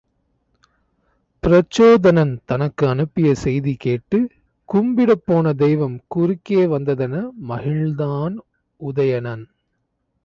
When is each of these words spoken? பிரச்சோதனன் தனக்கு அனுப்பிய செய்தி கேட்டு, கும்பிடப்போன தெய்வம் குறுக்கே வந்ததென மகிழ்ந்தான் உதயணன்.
பிரச்சோதனன் 1.43 2.41
தனக்கு 2.45 2.87
அனுப்பிய 2.87 3.35
செய்தி 3.35 3.73
கேட்டு, 3.75 4.19
கும்பிடப்போன 4.69 5.53
தெய்வம் 5.55 5.97
குறுக்கே 6.07 6.65
வந்ததென 6.65 7.15
மகிழ்ந்தான் 7.49 8.35
உதயணன். 8.81 9.45